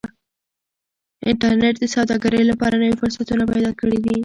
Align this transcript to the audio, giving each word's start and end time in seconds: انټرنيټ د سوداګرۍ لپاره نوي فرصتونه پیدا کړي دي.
انټرنيټ 1.29 1.75
د 1.79 1.85
سوداګرۍ 1.95 2.43
لپاره 2.51 2.75
نوي 2.81 2.95
فرصتونه 3.01 3.43
پیدا 3.51 3.71
کړي 3.79 3.99
دي. 4.05 4.15